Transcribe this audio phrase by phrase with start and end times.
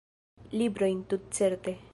[0.61, 1.77] Librojn, tutcerte.